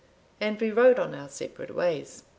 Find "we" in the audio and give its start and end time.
0.59-0.71